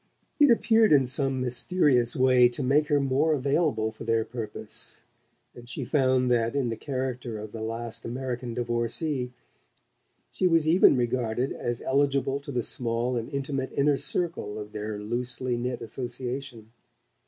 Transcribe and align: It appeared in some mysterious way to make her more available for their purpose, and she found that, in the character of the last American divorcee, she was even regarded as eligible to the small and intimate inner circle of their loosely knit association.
It 0.39 0.49
appeared 0.49 0.91
in 0.91 1.05
some 1.05 1.39
mysterious 1.39 2.15
way 2.15 2.49
to 2.49 2.63
make 2.63 2.87
her 2.87 2.99
more 2.99 3.33
available 3.33 3.91
for 3.91 4.03
their 4.03 4.25
purpose, 4.25 5.01
and 5.53 5.69
she 5.69 5.85
found 5.85 6.31
that, 6.31 6.55
in 6.55 6.69
the 6.69 6.75
character 6.75 7.37
of 7.37 7.51
the 7.51 7.61
last 7.61 8.03
American 8.03 8.55
divorcee, 8.55 9.31
she 10.31 10.47
was 10.47 10.67
even 10.67 10.97
regarded 10.97 11.51
as 11.51 11.83
eligible 11.83 12.39
to 12.39 12.51
the 12.51 12.63
small 12.63 13.15
and 13.15 13.29
intimate 13.29 13.71
inner 13.73 13.95
circle 13.97 14.57
of 14.57 14.71
their 14.71 14.97
loosely 14.99 15.55
knit 15.55 15.81
association. 15.83 16.71